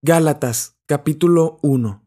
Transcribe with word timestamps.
Gálatas 0.00 0.76
capítulo 0.86 1.58
1 1.60 2.04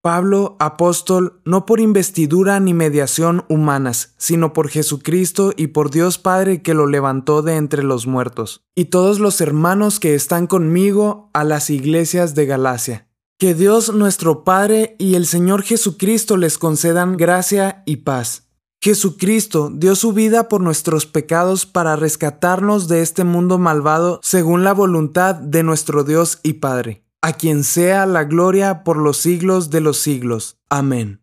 Pablo, 0.00 0.56
apóstol, 0.58 1.42
no 1.44 1.66
por 1.66 1.80
investidura 1.80 2.58
ni 2.60 2.72
mediación 2.72 3.44
humanas, 3.50 4.14
sino 4.16 4.54
por 4.54 4.70
Jesucristo 4.70 5.52
y 5.54 5.66
por 5.66 5.90
Dios 5.90 6.16
Padre 6.16 6.62
que 6.62 6.72
lo 6.72 6.86
levantó 6.86 7.42
de 7.42 7.56
entre 7.56 7.82
los 7.82 8.06
muertos, 8.06 8.64
y 8.74 8.86
todos 8.86 9.20
los 9.20 9.42
hermanos 9.42 10.00
que 10.00 10.14
están 10.14 10.46
conmigo 10.46 11.28
a 11.34 11.44
las 11.44 11.68
iglesias 11.68 12.34
de 12.34 12.46
Galacia. 12.46 13.08
Que 13.38 13.52
Dios 13.52 13.92
nuestro 13.92 14.42
Padre 14.42 14.96
y 14.98 15.14
el 15.14 15.26
Señor 15.26 15.62
Jesucristo 15.62 16.38
les 16.38 16.56
concedan 16.56 17.18
gracia 17.18 17.82
y 17.84 17.96
paz. 17.96 18.48
Jesucristo 18.80 19.70
dio 19.70 19.94
su 19.94 20.14
vida 20.14 20.48
por 20.48 20.62
nuestros 20.62 21.04
pecados 21.04 21.66
para 21.66 21.96
rescatarnos 21.96 22.88
de 22.88 23.02
este 23.02 23.24
mundo 23.24 23.58
malvado 23.58 24.20
según 24.22 24.64
la 24.64 24.72
voluntad 24.72 25.34
de 25.34 25.62
nuestro 25.62 26.02
Dios 26.02 26.40
y 26.42 26.54
Padre 26.54 27.05
a 27.26 27.32
quien 27.32 27.64
sea 27.64 28.06
la 28.06 28.22
gloria 28.22 28.84
por 28.84 28.98
los 28.98 29.16
siglos 29.16 29.70
de 29.70 29.80
los 29.80 29.98
siglos. 29.98 30.60
Amén. 30.70 31.22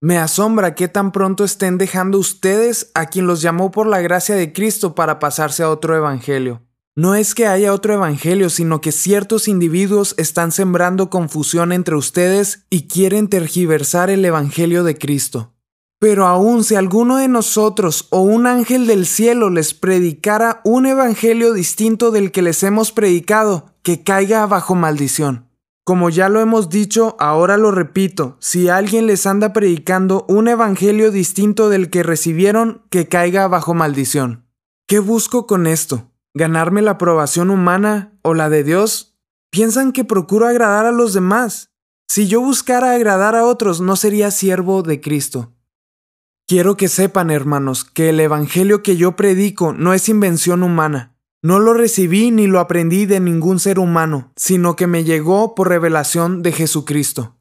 Me 0.00 0.16
asombra 0.16 0.74
que 0.74 0.88
tan 0.88 1.12
pronto 1.12 1.44
estén 1.44 1.76
dejando 1.76 2.16
ustedes 2.16 2.90
a 2.94 3.04
quien 3.04 3.26
los 3.26 3.42
llamó 3.42 3.70
por 3.70 3.86
la 3.86 4.00
gracia 4.00 4.36
de 4.36 4.54
Cristo 4.54 4.94
para 4.94 5.18
pasarse 5.18 5.62
a 5.62 5.68
otro 5.68 5.94
evangelio. 5.94 6.62
No 6.96 7.14
es 7.14 7.34
que 7.34 7.46
haya 7.46 7.74
otro 7.74 7.92
evangelio, 7.92 8.48
sino 8.48 8.80
que 8.80 8.90
ciertos 8.90 9.48
individuos 9.48 10.14
están 10.16 10.50
sembrando 10.50 11.10
confusión 11.10 11.72
entre 11.72 11.94
ustedes 11.94 12.64
y 12.70 12.88
quieren 12.88 13.28
tergiversar 13.28 14.08
el 14.08 14.24
evangelio 14.24 14.82
de 14.82 14.96
Cristo. 14.96 15.52
Pero 16.00 16.26
aun 16.26 16.62
si 16.62 16.76
alguno 16.76 17.16
de 17.16 17.26
nosotros 17.26 18.06
o 18.10 18.20
un 18.20 18.46
ángel 18.46 18.86
del 18.86 19.04
cielo 19.04 19.50
les 19.50 19.74
predicara 19.74 20.60
un 20.64 20.86
evangelio 20.86 21.52
distinto 21.52 22.12
del 22.12 22.30
que 22.30 22.42
les 22.42 22.62
hemos 22.62 22.92
predicado, 22.92 23.74
que 23.82 24.04
caiga 24.04 24.46
bajo 24.46 24.76
maldición. 24.76 25.48
Como 25.84 26.10
ya 26.10 26.28
lo 26.28 26.40
hemos 26.40 26.68
dicho, 26.68 27.16
ahora 27.18 27.56
lo 27.56 27.70
repito, 27.70 28.36
si 28.40 28.68
alguien 28.68 29.06
les 29.06 29.26
anda 29.26 29.52
predicando 29.52 30.26
un 30.28 30.46
evangelio 30.46 31.10
distinto 31.10 31.68
del 31.68 31.88
que 31.88 32.02
recibieron, 32.02 32.82
que 32.90 33.08
caiga 33.08 33.48
bajo 33.48 33.74
maldición. 33.74 34.44
¿Qué 34.86 35.00
busco 35.00 35.46
con 35.46 35.66
esto? 35.66 36.12
¿Ganarme 36.34 36.82
la 36.82 36.92
aprobación 36.92 37.50
humana 37.50 38.12
o 38.22 38.34
la 38.34 38.50
de 38.50 38.62
Dios? 38.62 39.18
Piensan 39.50 39.92
que 39.92 40.04
procuro 40.04 40.46
agradar 40.46 40.86
a 40.86 40.92
los 40.92 41.14
demás. 41.14 41.70
Si 42.06 42.28
yo 42.28 42.40
buscara 42.40 42.92
agradar 42.92 43.34
a 43.34 43.44
otros, 43.46 43.80
no 43.80 43.96
sería 43.96 44.30
siervo 44.30 44.82
de 44.82 45.00
Cristo. 45.00 45.54
Quiero 46.48 46.78
que 46.78 46.88
sepan, 46.88 47.30
hermanos, 47.30 47.84
que 47.84 48.08
el 48.08 48.18
Evangelio 48.20 48.82
que 48.82 48.96
yo 48.96 49.16
predico 49.16 49.74
no 49.74 49.92
es 49.92 50.08
invención 50.08 50.62
humana. 50.62 51.14
No 51.42 51.58
lo 51.58 51.74
recibí 51.74 52.30
ni 52.30 52.46
lo 52.46 52.58
aprendí 52.58 53.04
de 53.04 53.20
ningún 53.20 53.60
ser 53.60 53.78
humano, 53.78 54.32
sino 54.34 54.74
que 54.74 54.86
me 54.86 55.04
llegó 55.04 55.54
por 55.54 55.68
revelación 55.68 56.40
de 56.40 56.52
Jesucristo. 56.52 57.36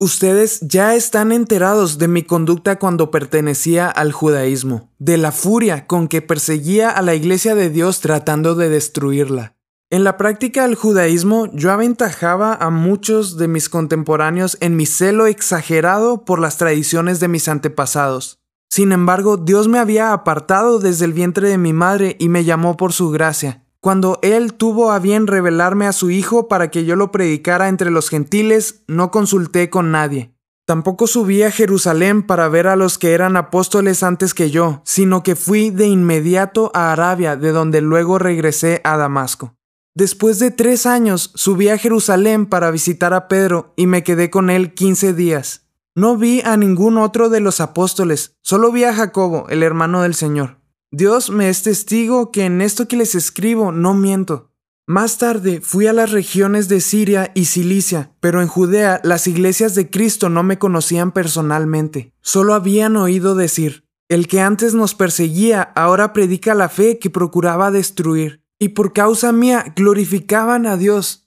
Ustedes 0.00 0.58
ya 0.60 0.96
están 0.96 1.30
enterados 1.30 1.98
de 1.98 2.08
mi 2.08 2.24
conducta 2.24 2.80
cuando 2.80 3.12
pertenecía 3.12 3.88
al 3.88 4.10
judaísmo, 4.10 4.90
de 4.98 5.18
la 5.18 5.30
furia 5.30 5.86
con 5.86 6.08
que 6.08 6.20
perseguía 6.20 6.90
a 6.90 7.00
la 7.00 7.14
iglesia 7.14 7.54
de 7.54 7.70
Dios 7.70 8.00
tratando 8.00 8.56
de 8.56 8.68
destruirla. 8.68 9.54
En 9.92 10.04
la 10.04 10.16
práctica 10.16 10.62
del 10.62 10.74
judaísmo 10.74 11.48
yo 11.52 11.70
aventajaba 11.70 12.54
a 12.54 12.70
muchos 12.70 13.36
de 13.36 13.46
mis 13.46 13.68
contemporáneos 13.68 14.56
en 14.60 14.74
mi 14.74 14.86
celo 14.86 15.26
exagerado 15.26 16.24
por 16.24 16.38
las 16.38 16.56
tradiciones 16.56 17.20
de 17.20 17.28
mis 17.28 17.46
antepasados. 17.46 18.38
Sin 18.70 18.92
embargo, 18.92 19.36
Dios 19.36 19.68
me 19.68 19.78
había 19.78 20.14
apartado 20.14 20.78
desde 20.78 21.04
el 21.04 21.12
vientre 21.12 21.50
de 21.50 21.58
mi 21.58 21.74
madre 21.74 22.16
y 22.18 22.30
me 22.30 22.44
llamó 22.44 22.78
por 22.78 22.94
su 22.94 23.10
gracia. 23.10 23.66
Cuando 23.80 24.18
Él 24.22 24.54
tuvo 24.54 24.92
a 24.92 24.98
bien 24.98 25.26
revelarme 25.26 25.86
a 25.86 25.92
su 25.92 26.08
Hijo 26.08 26.48
para 26.48 26.70
que 26.70 26.86
yo 26.86 26.96
lo 26.96 27.12
predicara 27.12 27.68
entre 27.68 27.90
los 27.90 28.08
gentiles, 28.08 28.84
no 28.88 29.10
consulté 29.10 29.68
con 29.68 29.90
nadie. 29.90 30.34
Tampoco 30.64 31.06
subí 31.06 31.42
a 31.42 31.50
Jerusalén 31.50 32.22
para 32.22 32.48
ver 32.48 32.66
a 32.66 32.76
los 32.76 32.96
que 32.96 33.12
eran 33.12 33.36
apóstoles 33.36 34.02
antes 34.02 34.32
que 34.32 34.50
yo, 34.50 34.80
sino 34.86 35.22
que 35.22 35.36
fui 35.36 35.68
de 35.68 35.86
inmediato 35.86 36.70
a 36.72 36.92
Arabia, 36.92 37.36
de 37.36 37.52
donde 37.52 37.82
luego 37.82 38.18
regresé 38.18 38.80
a 38.84 38.96
Damasco. 38.96 39.54
Después 39.94 40.38
de 40.38 40.50
tres 40.50 40.86
años 40.86 41.32
subí 41.34 41.68
a 41.68 41.76
Jerusalén 41.76 42.46
para 42.46 42.70
visitar 42.70 43.12
a 43.12 43.28
Pedro 43.28 43.74
y 43.76 43.86
me 43.86 44.02
quedé 44.02 44.30
con 44.30 44.48
él 44.48 44.72
quince 44.72 45.12
días. 45.12 45.66
No 45.94 46.16
vi 46.16 46.40
a 46.40 46.56
ningún 46.56 46.96
otro 46.96 47.28
de 47.28 47.40
los 47.40 47.60
apóstoles, 47.60 48.36
solo 48.40 48.72
vi 48.72 48.84
a 48.84 48.94
Jacobo, 48.94 49.46
el 49.50 49.62
hermano 49.62 50.00
del 50.00 50.14
Señor. 50.14 50.58
Dios 50.90 51.28
me 51.28 51.50
es 51.50 51.62
testigo 51.62 52.30
que 52.30 52.46
en 52.46 52.62
esto 52.62 52.88
que 52.88 52.96
les 52.96 53.14
escribo 53.14 53.72
no 53.72 53.92
miento. 53.92 54.50
Más 54.86 55.18
tarde 55.18 55.60
fui 55.60 55.86
a 55.86 55.92
las 55.92 56.10
regiones 56.10 56.68
de 56.68 56.80
Siria 56.80 57.30
y 57.34 57.44
Cilicia, 57.44 58.12
pero 58.20 58.40
en 58.40 58.48
Judea 58.48 59.00
las 59.04 59.26
iglesias 59.26 59.74
de 59.74 59.90
Cristo 59.90 60.30
no 60.30 60.42
me 60.42 60.58
conocían 60.58 61.12
personalmente, 61.12 62.14
solo 62.20 62.54
habían 62.54 62.96
oído 62.96 63.34
decir, 63.34 63.84
el 64.08 64.26
que 64.26 64.40
antes 64.40 64.74
nos 64.74 64.94
perseguía 64.94 65.62
ahora 65.62 66.12
predica 66.12 66.54
la 66.54 66.68
fe 66.68 66.98
que 66.98 67.10
procuraba 67.10 67.70
destruir, 67.70 68.41
y 68.62 68.68
por 68.68 68.92
causa 68.92 69.32
mía 69.32 69.72
glorificaban 69.74 70.66
a 70.66 70.76
Dios. 70.76 71.21